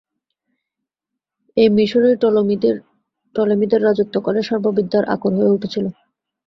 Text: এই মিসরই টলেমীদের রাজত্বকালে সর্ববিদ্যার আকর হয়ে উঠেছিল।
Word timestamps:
এই 1.57 1.69
মিসরই 1.77 2.15
টলেমীদের 3.35 3.81
রাজত্বকালে 3.83 4.41
সর্ববিদ্যার 4.49 5.03
আকর 5.15 5.31
হয়ে 5.37 5.53
উঠেছিল। 5.55 5.85